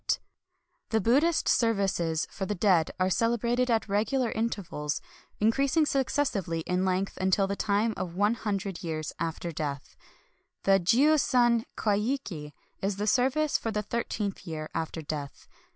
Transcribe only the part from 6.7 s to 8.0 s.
length, until the time